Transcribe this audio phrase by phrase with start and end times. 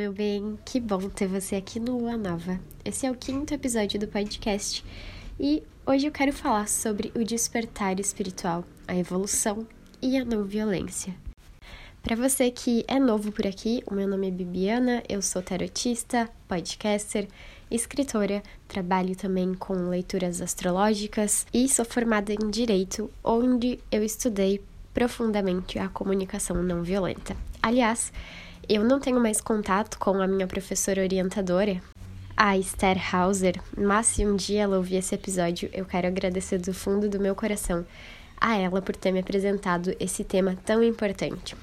[0.00, 2.58] meu bem, que bom ter você aqui no Lua Nova.
[2.82, 4.82] Esse é o quinto episódio do podcast
[5.38, 9.66] e hoje eu quero falar sobre o despertar espiritual, a evolução
[10.00, 11.14] e a não violência.
[12.02, 16.30] Para você que é novo por aqui, o meu nome é Bibiana, eu sou tarotista,
[16.48, 17.28] podcaster,
[17.70, 24.62] escritora, trabalho também com leituras astrológicas e sou formada em Direito, onde eu estudei
[24.94, 27.36] profundamente a comunicação não violenta.
[27.62, 28.10] Aliás,
[28.68, 31.80] eu não tenho mais contato com a minha professora orientadora,
[32.36, 36.72] a Esther Hauser, mas se um dia ela ouvir esse episódio, eu quero agradecer do
[36.72, 37.84] fundo do meu coração
[38.40, 41.54] a ela por ter me apresentado esse tema tão importante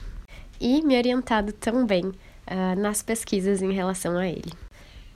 [0.62, 4.52] e me orientado tão bem uh, nas pesquisas em relação a ele.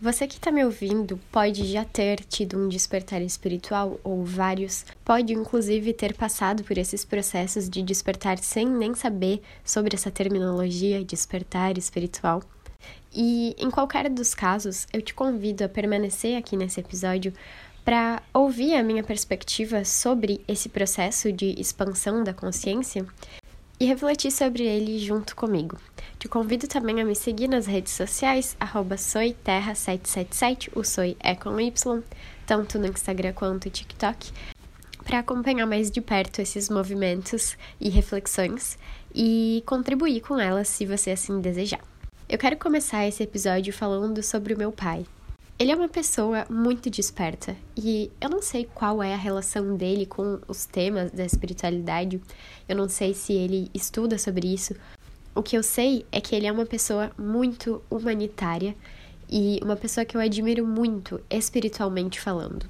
[0.02, 5.32] Você que está me ouvindo pode já ter tido um despertar espiritual ou vários, pode
[5.32, 11.78] inclusive ter passado por esses processos de despertar sem nem saber sobre essa terminologia despertar
[11.78, 12.42] espiritual.
[13.14, 17.32] E em qualquer dos casos, eu te convido a permanecer aqui nesse episódio
[17.86, 23.06] para ouvir a minha perspectiva sobre esse processo de expansão da consciência
[23.82, 25.76] e refletir sobre ele junto comigo.
[26.20, 28.56] Te convido também a me seguir nas redes sociais,
[28.96, 32.04] soiterra777, o Soi é com Y,
[32.46, 34.32] tanto no Instagram quanto no TikTok,
[35.04, 38.78] para acompanhar mais de perto esses movimentos e reflexões
[39.16, 41.82] e contribuir com elas se você assim desejar.
[42.30, 45.08] Eu quero começar esse episódio falando sobre o meu pai.
[45.62, 50.08] Ele é uma pessoa muito desperta e eu não sei qual é a relação dele
[50.08, 52.20] com os temas da espiritualidade.
[52.68, 54.74] Eu não sei se ele estuda sobre isso
[55.36, 58.76] o que eu sei é que ele é uma pessoa muito humanitária
[59.30, 62.66] e uma pessoa que eu admiro muito espiritualmente falando.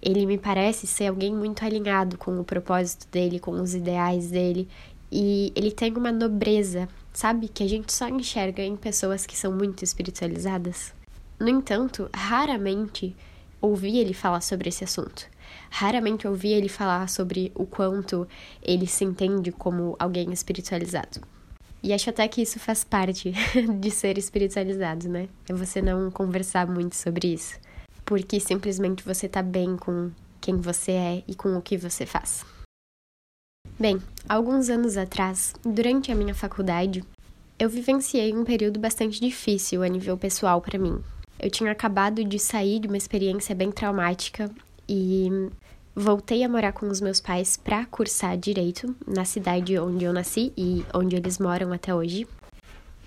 [0.00, 4.68] Ele me parece ser alguém muito alinhado com o propósito dele, com os ideais dele,
[5.10, 9.50] e ele tem uma nobreza, sabe, que a gente só enxerga em pessoas que são
[9.52, 10.94] muito espiritualizadas.
[11.38, 13.14] No entanto, raramente
[13.60, 15.28] ouvi ele falar sobre esse assunto.
[15.70, 18.26] Raramente ouvi ele falar sobre o quanto
[18.62, 21.20] ele se entende como alguém espiritualizado.
[21.82, 23.32] E acho até que isso faz parte
[23.80, 25.28] de ser espiritualizado, né?
[25.48, 27.58] É você não conversar muito sobre isso.
[28.04, 30.10] Porque simplesmente você tá bem com
[30.40, 32.44] quem você é e com o que você faz.
[33.78, 37.04] Bem, alguns anos atrás, durante a minha faculdade,
[37.58, 41.02] eu vivenciei um período bastante difícil a nível pessoal para mim.
[41.38, 44.50] Eu tinha acabado de sair de uma experiência bem traumática
[44.88, 45.28] e
[45.94, 50.52] voltei a morar com os meus pais para cursar direito na cidade onde eu nasci
[50.56, 52.26] e onde eles moram até hoje.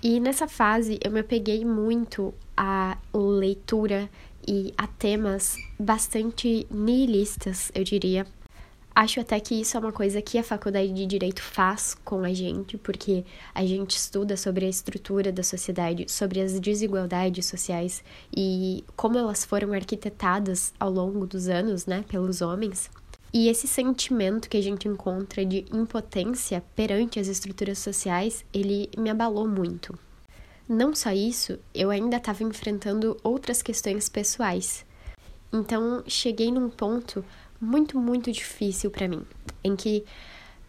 [0.02, 4.10] E nessa fase eu me apeguei muito à leitura
[4.48, 8.26] e a temas bastante nihilistas, eu diria,
[9.00, 12.34] Acho até que isso é uma coisa que a faculdade de direito faz com a
[12.34, 13.24] gente, porque
[13.56, 18.04] a gente estuda sobre a estrutura da sociedade, sobre as desigualdades sociais
[18.36, 22.92] e como elas foram arquitetadas ao longo dos anos, né, pelos homens.
[23.34, 29.10] E esse sentimento que a gente encontra de impotência perante as estruturas sociais, ele me
[29.10, 29.98] abalou muito.
[30.68, 34.86] Não só isso, eu ainda estava enfrentando outras questões pessoais.
[35.54, 37.24] Então, cheguei num ponto
[37.62, 39.24] muito, muito difícil para mim,
[39.64, 40.04] em que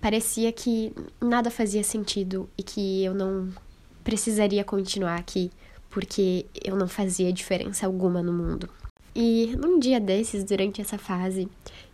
[0.00, 3.48] parecia que nada fazia sentido e que eu não
[4.02, 5.50] precisaria continuar aqui
[5.90, 8.68] porque eu não fazia diferença alguma no mundo.
[9.14, 11.48] E num dia desses, durante essa fase,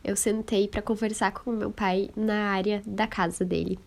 [0.05, 3.79] eu sentei para conversar com meu pai na área da casa dele.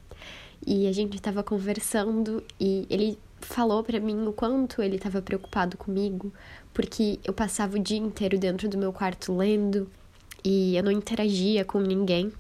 [0.66, 5.78] E a gente estava conversando e ele falou para mim o quanto ele estava preocupado
[5.78, 6.34] comigo,
[6.74, 9.90] porque eu passava o dia inteiro dentro do meu quarto lendo,
[10.44, 12.32] e eu não interagia com ninguém.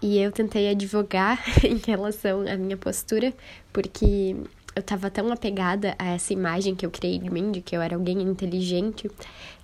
[0.00, 3.32] E eu tentei advogar em relação à minha postura,
[3.72, 4.36] porque
[4.74, 7.82] eu tava tão apegada a essa imagem que eu criei de mim, de que eu
[7.82, 9.10] era alguém inteligente,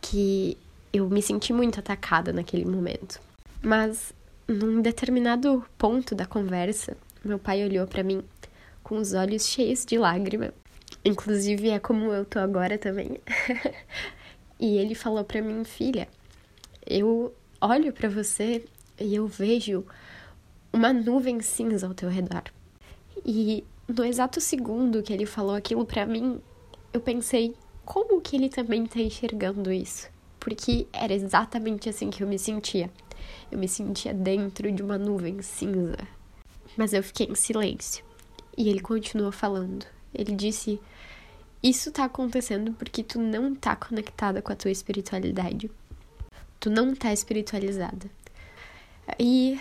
[0.01, 0.57] que
[0.93, 3.21] eu me senti muito atacada naquele momento.
[3.63, 4.13] Mas
[4.47, 8.23] num determinado ponto da conversa, meu pai olhou para mim
[8.83, 10.53] com os olhos cheios de lágrima.
[11.05, 13.21] Inclusive é como eu tô agora também.
[14.59, 16.09] e ele falou para mim, filha,
[16.87, 18.65] eu olho para você
[19.01, 19.85] e eu vejo
[20.73, 22.45] uma nuvem cinza ao teu redor.
[23.25, 26.41] E no exato segundo que ele falou aquilo para mim,
[26.93, 30.09] eu pensei como que ele também tá enxergando isso?
[30.39, 32.91] Porque era exatamente assim que eu me sentia.
[33.51, 35.99] Eu me sentia dentro de uma nuvem cinza.
[36.77, 38.05] Mas eu fiquei em silêncio.
[38.57, 39.85] E ele continuou falando.
[40.15, 40.81] Ele disse:
[41.63, 45.71] Isso tá acontecendo porque tu não tá conectada com a tua espiritualidade
[46.61, 48.11] tu não tá espiritualizada.
[49.19, 49.59] E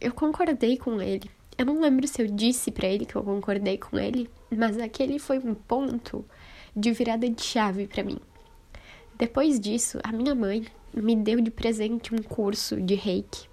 [0.00, 1.30] eu concordei com ele.
[1.56, 5.18] Eu não lembro se eu disse para ele que eu concordei com ele, mas aquele
[5.18, 6.24] foi um ponto
[6.74, 8.18] de virada de chave para mim.
[9.16, 13.48] Depois disso, a minha mãe me deu de presente um curso de Reiki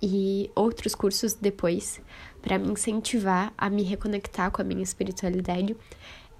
[0.00, 2.00] e outros cursos depois
[2.40, 5.76] para me incentivar a me reconectar com a minha espiritualidade.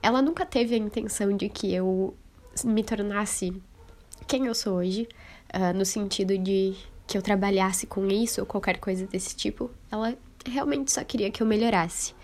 [0.00, 2.14] Ela nunca teve a intenção de que eu
[2.64, 3.52] me tornasse
[4.26, 5.08] quem eu sou hoje,
[5.54, 6.74] uh, no sentido de
[7.06, 9.70] que eu trabalhasse com isso ou qualquer coisa desse tipo.
[9.90, 10.16] Ela
[10.46, 12.14] realmente só queria que eu melhorasse.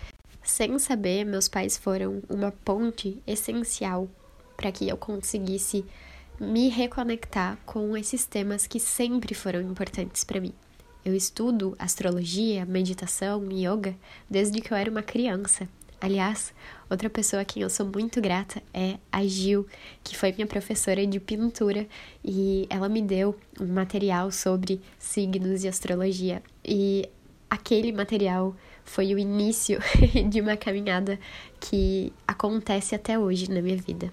[0.43, 4.07] Sem saber, meus pais foram uma ponte essencial
[4.55, 5.83] para que eu conseguisse
[6.39, 10.53] me reconectar com esses temas que sempre foram importantes para mim.
[11.03, 13.95] Eu estudo astrologia, meditação yoga
[14.29, 15.67] desde que eu era uma criança.
[15.99, 16.53] Aliás,
[16.89, 19.65] outra pessoa a quem eu sou muito grata é a Gil,
[20.03, 21.87] que foi minha professora de pintura
[22.23, 26.43] e ela me deu um material sobre signos e astrologia.
[26.63, 27.09] E
[27.49, 29.79] aquele material foi o início
[30.29, 31.19] de uma caminhada
[31.59, 34.11] que acontece até hoje na minha vida.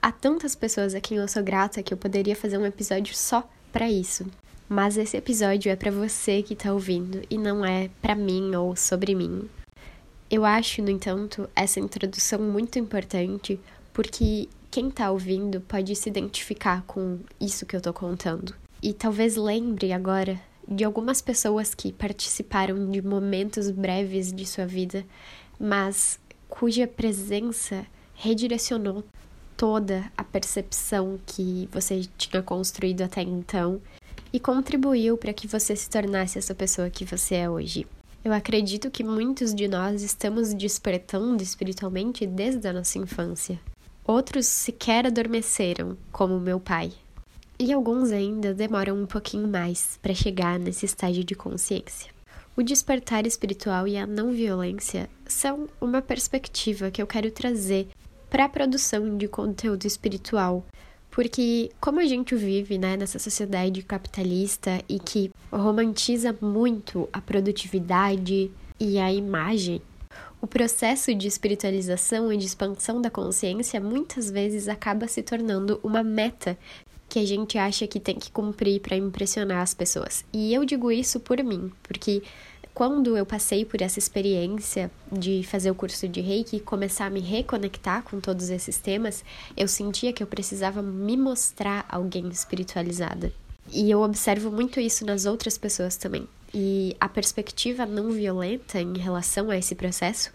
[0.00, 3.48] Há tantas pessoas a quem eu sou grata que eu poderia fazer um episódio só
[3.72, 4.26] para isso.
[4.68, 8.74] Mas esse episódio é para você que tá ouvindo e não é para mim ou
[8.74, 9.48] sobre mim.
[10.32, 13.60] Eu acho, no entanto, essa introdução muito importante
[13.92, 18.54] porque quem tá ouvindo pode se identificar com isso que eu tô contando.
[18.82, 25.04] E talvez lembre agora de algumas pessoas que participaram de momentos breves de sua vida,
[25.60, 26.18] mas
[26.48, 27.84] cuja presença
[28.14, 29.04] redirecionou
[29.54, 33.82] toda a percepção que você tinha construído até então
[34.32, 37.86] e contribuiu para que você se tornasse essa pessoa que você é hoje.
[38.24, 43.58] Eu acredito que muitos de nós estamos despertando espiritualmente desde a nossa infância.
[44.04, 46.92] Outros sequer adormeceram, como meu pai.
[47.58, 52.12] E alguns ainda demoram um pouquinho mais para chegar nesse estágio de consciência.
[52.56, 57.88] O despertar espiritual e a não violência são uma perspectiva que eu quero trazer
[58.30, 60.64] para a produção de conteúdo espiritual
[61.12, 68.50] porque como a gente vive né, nessa sociedade capitalista e que romantiza muito a produtividade
[68.80, 69.80] e a imagem,
[70.40, 76.02] o processo de espiritualização e de expansão da consciência muitas vezes acaba se tornando uma
[76.02, 76.58] meta
[77.08, 80.24] que a gente acha que tem que cumprir para impressionar as pessoas.
[80.32, 82.22] E eu digo isso por mim, porque
[82.74, 87.10] quando eu passei por essa experiência de fazer o curso de Reiki e começar a
[87.10, 89.22] me reconectar com todos esses temas,
[89.56, 93.32] eu sentia que eu precisava me mostrar alguém espiritualizada.
[93.72, 96.28] E eu observo muito isso nas outras pessoas também.
[96.52, 100.30] E a perspectiva não violenta em relação a esse processo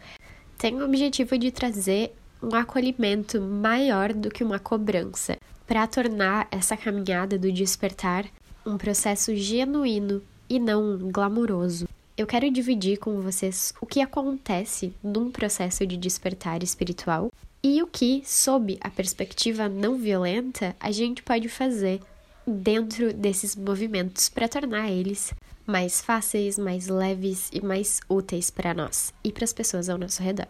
[0.58, 5.38] tem o objetivo de trazer um acolhimento maior do que uma cobrança,
[5.68, 8.26] para tornar essa caminhada do despertar
[8.66, 11.88] um processo genuíno e não glamuroso
[12.18, 17.32] eu quero dividir com vocês o que acontece num processo de despertar espiritual
[17.64, 22.02] e o que, sob a perspectiva não violenta, a gente pode fazer
[22.48, 25.34] dentro desses movimentos para tornar eles
[25.66, 30.24] mais fáceis, mais leves e mais úteis para nós e para as pessoas ao nosso
[30.24, 30.48] redor.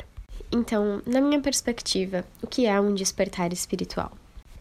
[0.52, 4.12] Então, na minha perspectiva, o que é um despertar espiritual?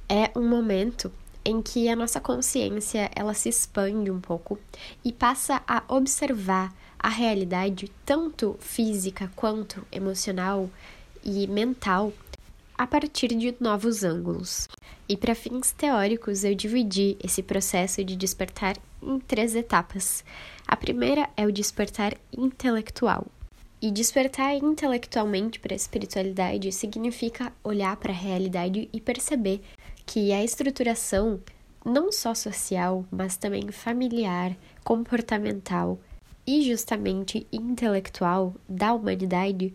[0.09, 1.13] É um momento
[1.45, 4.59] em que a nossa consciência ela se expande um pouco
[5.05, 10.69] e passa a observar a realidade, tanto física quanto emocional
[11.23, 12.13] e mental,
[12.77, 14.69] a partir de novos ângulos.
[15.09, 20.25] E para fins teóricos, eu dividi esse processo de despertar em três etapas.
[20.67, 23.27] A primeira é o despertar intelectual.
[23.81, 29.63] E despertar intelectualmente para a espiritualidade significa olhar para a realidade e perceber
[30.05, 31.41] que a estruturação,
[31.85, 36.01] não só social, mas também familiar, comportamental,
[36.47, 39.75] e justamente intelectual da humanidade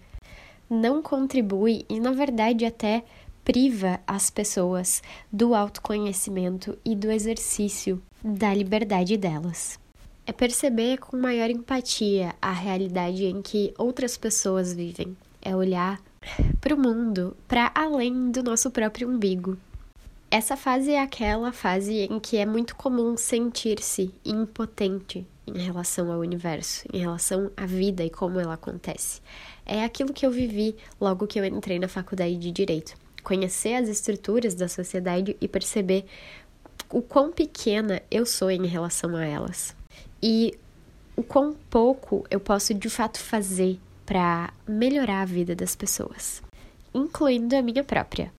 [0.72, 3.04] não contribui e, na verdade, até
[3.44, 9.78] priva as pessoas do autoconhecimento e do exercício da liberdade delas.
[10.26, 16.02] É perceber com maior empatia a realidade em que outras pessoas vivem, é olhar
[16.62, 19.58] para o mundo, para além do nosso próprio umbigo.
[20.30, 26.20] Essa fase é aquela fase em que é muito comum sentir-se impotente em relação ao
[26.20, 29.22] universo, em relação à vida e como ela acontece.
[29.66, 32.96] É aquilo que eu vivi logo que eu entrei na faculdade de direito.
[33.24, 36.06] Conhecer as estruturas da sociedade e perceber
[36.90, 39.76] o quão pequena eu sou em relação a elas.
[40.22, 40.58] E
[41.16, 46.42] o quão pouco eu posso de fato fazer para melhorar a vida das pessoas,
[46.94, 48.32] incluindo a minha própria.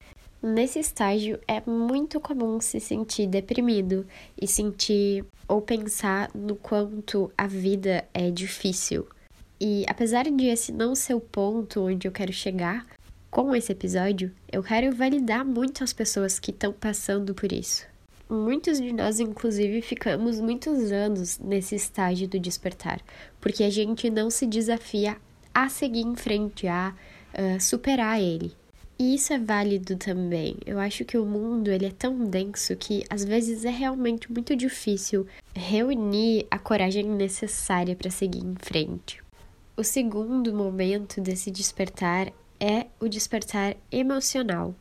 [0.42, 4.04] Nesse estágio é muito comum se sentir deprimido
[4.36, 9.06] e sentir ou pensar no quanto a vida é difícil.
[9.60, 12.86] E apesar de esse não ser o ponto onde eu quero chegar,
[13.32, 17.86] Com esse episódio, eu quero validar muito as pessoas que estão passando por isso.
[18.28, 23.00] Muitos de nós, inclusive, ficamos muitos anos nesse estágio do despertar,
[23.40, 25.16] porque a gente não se desafia
[25.54, 26.94] a seguir em frente, a
[27.32, 28.52] uh, superar ele.
[28.98, 30.56] E isso é válido também.
[30.64, 34.54] Eu acho que o mundo ele é tão denso que às vezes é realmente muito
[34.54, 39.20] difícil reunir a coragem necessária para seguir em frente.
[39.76, 44.74] O segundo momento desse despertar é o despertar emocional.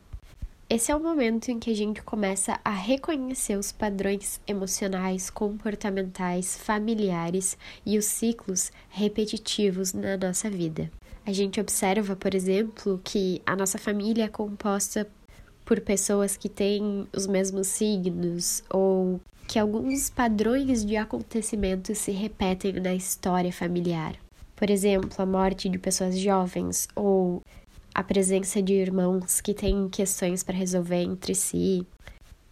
[0.70, 6.56] Esse é o momento em que a gente começa a reconhecer os padrões emocionais, comportamentais,
[6.56, 10.90] familiares e os ciclos repetitivos na nossa vida.
[11.24, 15.08] A gente observa, por exemplo, que a nossa família é composta
[15.64, 22.72] por pessoas que têm os mesmos signos ou que alguns padrões de acontecimentos se repetem
[22.74, 24.16] na história familiar.
[24.56, 27.42] Por exemplo, a morte de pessoas jovens ou
[27.94, 31.86] a presença de irmãos que têm questões para resolver entre si.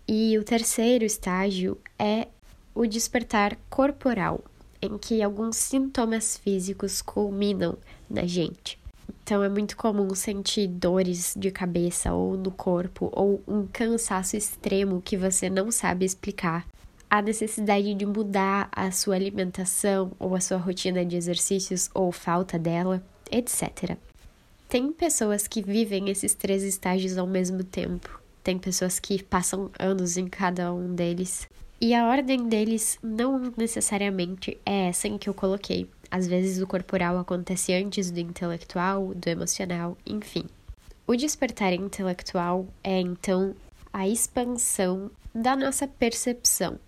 [0.07, 2.29] E o terceiro estágio é
[2.75, 4.45] o despertar corporal,
[4.83, 7.77] em que alguns sintomas físicos culminam
[8.11, 8.79] na gente.
[9.23, 15.01] Então é muito comum sentir dores de cabeça ou no corpo ou um cansaço extremo
[15.01, 16.67] que você não sabe explicar.
[17.09, 22.59] A necessidade de mudar a sua alimentação ou a sua rotina de exercícios ou falta
[22.59, 23.97] dela, etc.
[24.69, 28.21] Tem pessoas que vivem esses três estágios ao mesmo tempo.
[28.43, 31.49] Tem pessoas que passam anos em cada um deles.
[31.81, 35.89] E a ordem deles não necessariamente é essa em que eu coloquei.
[36.11, 40.45] Às vezes o corporal acontece antes do intelectual, do emocional, enfim.
[41.07, 43.55] O despertar intelectual é então
[43.93, 46.79] a expansão da nossa percepção.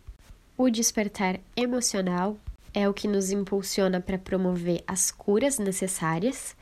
[0.56, 2.36] O despertar emocional
[2.74, 6.56] é o que nos impulsiona para promover as curas necessárias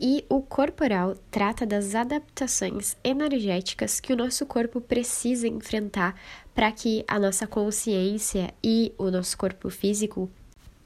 [0.00, 6.14] e o corporal trata das adaptações energéticas que o nosso corpo precisa enfrentar
[6.54, 10.30] para que a nossa consciência e o nosso corpo físico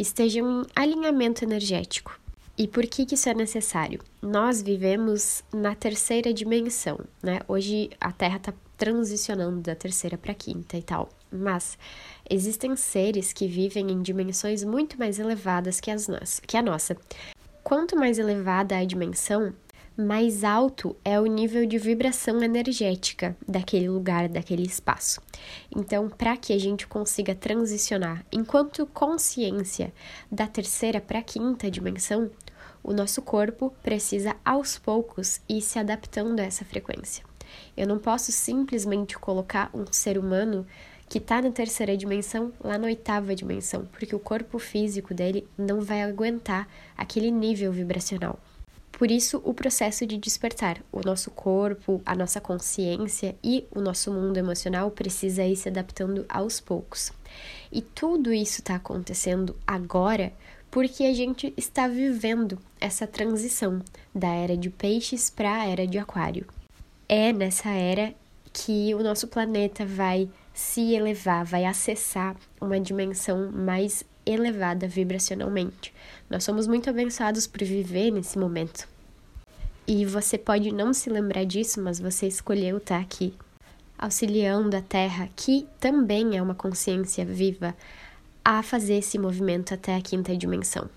[0.02, 2.20] estejam em alinhamento energético.
[2.58, 4.00] E por que, que isso é necessário?
[4.20, 7.40] Nós vivemos na terceira dimensão, né?
[7.48, 11.78] Hoje a Terra está transicionando da terceira para a quinta e tal, mas
[12.28, 16.96] existem seres que vivem em dimensões muito mais elevadas que, as nossas, que a nossa.
[17.62, 19.54] Quanto mais elevada a dimensão,
[19.96, 25.20] mais alto é o nível de vibração energética daquele lugar, daquele espaço.
[25.74, 29.92] Então, para que a gente consiga transicionar enquanto consciência
[30.30, 32.30] da terceira para a quinta dimensão,
[32.82, 37.24] o nosso corpo precisa aos poucos ir se adaptando a essa frequência.
[37.76, 40.66] Eu não posso simplesmente colocar um ser humano
[41.08, 45.82] que está na terceira dimensão lá na oitava dimensão, porque o corpo físico dele não
[45.82, 48.38] vai aguentar aquele nível vibracional.
[48.92, 54.12] Por isso, o processo de despertar, o nosso corpo, a nossa consciência e o nosso
[54.12, 57.10] mundo emocional precisa ir se adaptando aos poucos.
[57.72, 60.32] E tudo isso está acontecendo agora
[60.70, 63.80] porque a gente está vivendo essa transição
[64.14, 66.46] da era de peixes para a era de aquário.
[67.08, 68.14] É nessa era
[68.52, 75.92] que o nosso planeta vai se elevar, vai acessar uma dimensão mais elevada vibracionalmente.
[76.28, 78.88] Nós somos muito abençoados por viver nesse momento.
[79.86, 83.34] E você pode não se lembrar disso, mas você escolheu estar aqui,
[83.98, 87.74] auxiliando a Terra, que também é uma consciência viva,
[88.44, 90.88] a fazer esse movimento até a quinta dimensão.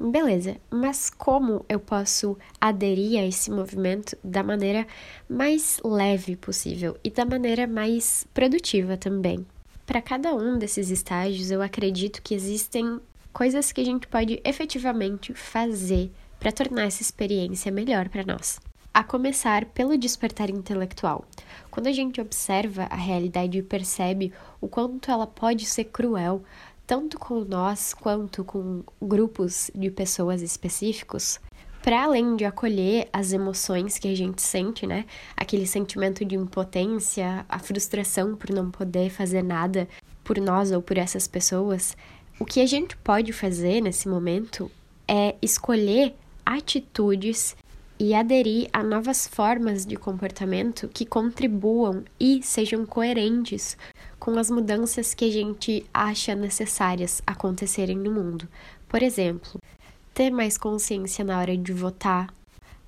[0.00, 4.86] Beleza, mas como eu posso aderir a esse movimento da maneira
[5.28, 9.44] mais leve possível e da maneira mais produtiva também?
[9.88, 13.00] Para cada um desses estágios, eu acredito que existem
[13.32, 18.60] coisas que a gente pode efetivamente fazer para tornar essa experiência melhor para nós.
[18.92, 21.24] A começar pelo despertar intelectual.
[21.70, 24.30] Quando a gente observa a realidade e percebe
[24.60, 26.42] o quanto ela pode ser cruel,
[26.86, 31.40] tanto com nós quanto com grupos de pessoas específicos,
[31.82, 35.04] para além de acolher as emoções que a gente sente, né?
[35.36, 39.88] Aquele sentimento de impotência, a frustração por não poder fazer nada
[40.24, 41.96] por nós ou por essas pessoas,
[42.38, 44.70] o que a gente pode fazer nesse momento
[45.06, 47.56] é escolher atitudes
[47.98, 53.76] e aderir a novas formas de comportamento que contribuam e sejam coerentes
[54.18, 58.48] com as mudanças que a gente acha necessárias acontecerem no mundo.
[58.88, 59.60] Por exemplo,
[60.18, 62.34] ter mais consciência na hora de votar,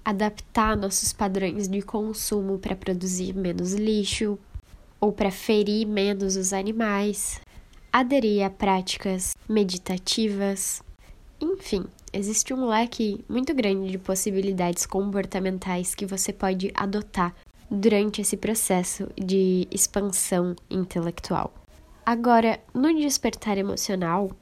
[0.04, 4.36] adaptar nossos padrões de consumo para produzir menos lixo
[5.00, 7.40] ou para ferir menos os animais,
[7.92, 10.82] aderir a práticas meditativas.
[11.40, 17.32] Enfim, existe um leque muito grande de possibilidades comportamentais que você pode adotar
[17.70, 21.54] durante esse processo de expansão intelectual.
[22.04, 24.32] Agora, no despertar emocional,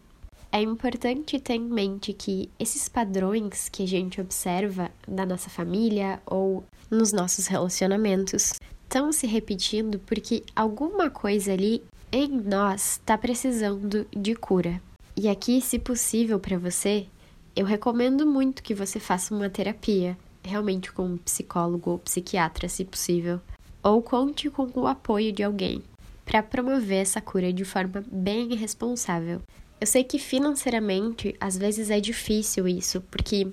[0.50, 6.20] é importante ter em mente que esses padrões que a gente observa na nossa família
[6.24, 14.06] ou nos nossos relacionamentos estão se repetindo porque alguma coisa ali em nós está precisando
[14.10, 14.80] de cura.
[15.14, 17.06] E aqui, se possível para você,
[17.54, 22.84] eu recomendo muito que você faça uma terapia, realmente com um psicólogo ou psiquiatra, se
[22.84, 23.40] possível,
[23.82, 25.82] ou conte com o apoio de alguém
[26.24, 29.42] para promover essa cura de forma bem responsável.
[29.80, 33.46] Eu sei que financeiramente às vezes é difícil isso, porque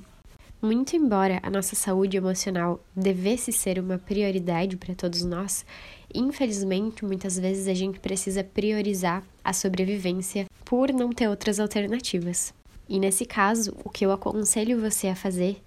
[0.59, 5.63] muito embora a nossa saúde emocional devesse ser uma prioridade para todos nós,
[6.11, 12.51] infelizmente muitas vezes a gente precisa priorizar a sobrevivência por não ter outras alternativas.
[12.89, 15.61] E nesse caso, o que eu aconselho você a fazer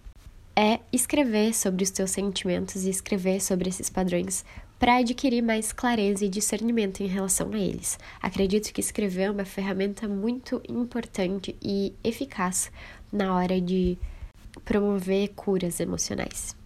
[0.57, 4.45] é escrever sobre os teus sentimentos e escrever sobre esses padrões
[4.79, 7.99] para adquirir mais clareza e discernimento em relação a eles.
[8.23, 12.71] Acredito que escrever é uma ferramenta muito importante e eficaz
[13.13, 13.99] na hora de
[14.65, 16.57] promover curas emocionais.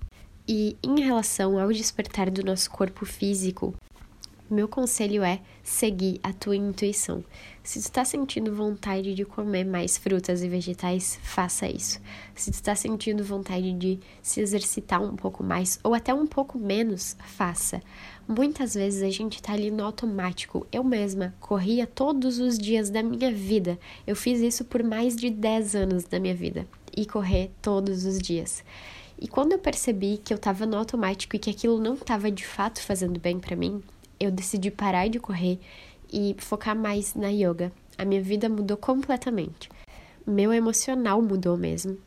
[0.47, 3.75] E em relação ao despertar do nosso corpo físico,
[4.52, 7.25] meu conselho é seguir a tua intuição.
[7.62, 12.00] Se tu está sentindo vontade de comer mais frutas e vegetais, faça isso.
[12.35, 16.59] Se tu está sentindo vontade de se exercitar um pouco mais ou até um pouco
[16.59, 17.80] menos, faça.
[18.28, 20.66] Muitas vezes a gente está ali no automático.
[20.71, 23.78] Eu mesma corria todos os dias da minha vida.
[24.06, 26.66] Eu fiz isso por mais de 10 anos da minha vida
[26.97, 28.62] e correr todos os dias.
[29.18, 32.44] E quando eu percebi que eu estava no automático e que aquilo não estava de
[32.44, 33.80] fato fazendo bem para mim,
[34.22, 35.58] eu decidi parar de correr
[36.12, 37.72] e focar mais na yoga.
[37.98, 39.68] A minha vida mudou completamente.
[40.26, 41.98] Meu emocional mudou mesmo.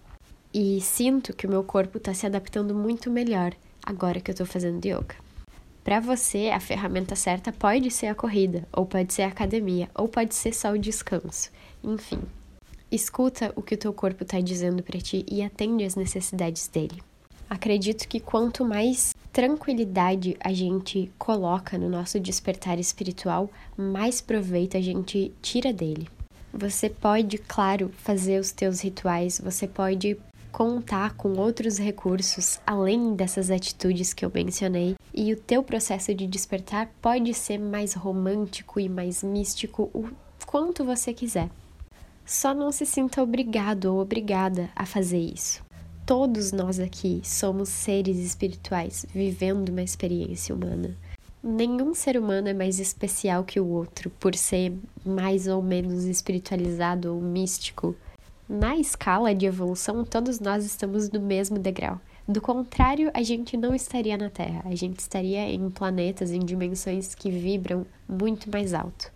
[0.54, 3.54] E sinto que o meu corpo está se adaptando muito melhor
[3.86, 5.16] agora que eu estou fazendo yoga.
[5.84, 10.08] Para você, a ferramenta certa pode ser a corrida, ou pode ser a academia, ou
[10.08, 11.52] pode ser só o descanso.
[11.84, 12.22] Enfim,
[12.92, 17.04] escuta o que o teu corpo está dizendo para ti e atende às necessidades dele.
[17.48, 24.82] Acredito que quanto mais tranquilidade a gente coloca no nosso despertar espiritual, mais proveito a
[24.82, 26.08] gente tira dele.
[26.54, 30.18] Você pode, claro, fazer os teus rituais, você pode
[30.54, 36.26] contar com outros recursos além dessas atitudes que eu mencionei, e o teu processo de
[36.26, 40.08] despertar pode ser mais romântico e mais místico o
[40.46, 41.50] quanto você quiser.
[42.26, 45.65] Só não se sinta obrigado ou obrigada a fazer isso.
[46.06, 50.96] Todos nós aqui somos seres espirituais vivendo uma experiência humana.
[51.44, 54.72] Nenhum ser humano é mais especial que o outro por ser
[55.04, 57.96] mais ou menos espiritualizado ou místico
[58.48, 62.00] na escala de evolução, todos nós estamos no mesmo degrau.
[62.28, 67.16] Do contrário, a gente não estaria na Terra, a gente estaria em planetas, em dimensões
[67.16, 69.12] que vibram muito mais alto.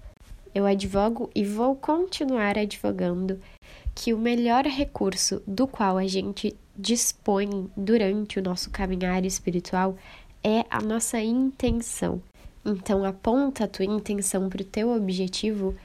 [0.55, 3.39] Eu advogo e vou continuar advogando
[3.93, 9.97] que o melhor recurso do qual a gente dispõe durante o nosso caminhar espiritual
[10.43, 12.21] é a nossa intenção.
[12.65, 15.75] Então, aponta a tua intenção para o teu objetivo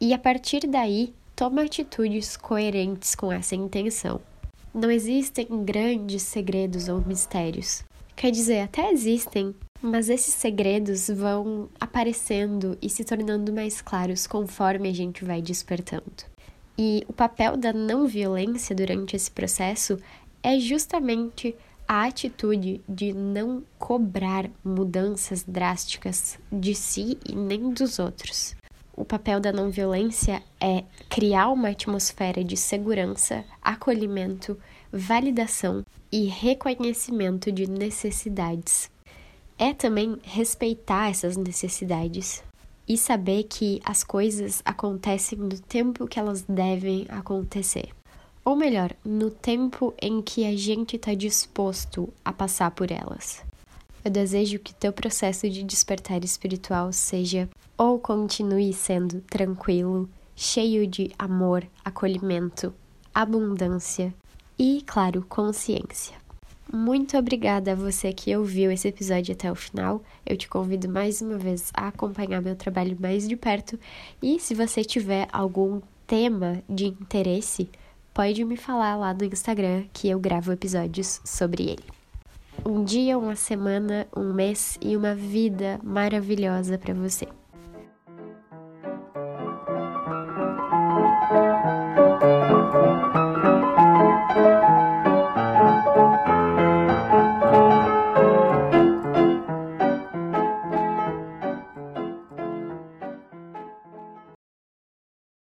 [0.00, 4.20] e a partir daí toma atitudes coerentes com essa intenção.
[4.72, 7.82] Não existem grandes segredos ou mistérios.
[8.14, 14.88] Quer dizer, até existem, mas esses segredos vão aparecendo e se tornando mais claros conforme
[14.88, 16.24] a gente vai despertando.
[16.78, 19.98] E o papel da não violência durante esse processo
[20.46, 21.56] é justamente
[21.88, 28.56] a atitude de não cobrar mudanças drásticas de si e nem dos outros
[28.96, 34.58] o papel da não violência é criar uma atmosfera de segurança, acolhimento,
[34.90, 38.90] validação e reconhecimento de necessidades.
[39.58, 42.42] É também respeitar essas necessidades
[42.88, 47.95] e saber que as coisas acontecem no tempo que elas devem acontecer.
[48.46, 53.42] Ou melhor, no tempo em que a gente está disposto a passar por elas.
[54.04, 61.10] Eu desejo que teu processo de despertar espiritual seja ou continue sendo tranquilo, cheio de
[61.18, 62.72] amor, acolhimento,
[63.12, 64.14] abundância
[64.56, 66.14] e, claro, consciência.
[66.72, 70.04] Muito obrigada a você que ouviu esse episódio até o final.
[70.24, 73.76] Eu te convido mais uma vez a acompanhar meu trabalho mais de perto
[74.22, 77.68] e se você tiver algum tema de interesse,
[78.16, 81.84] pode me falar lá no Instagram que eu gravo episódios sobre ele
[82.64, 87.28] um dia, uma semana, um mês e uma vida maravilhosa para você.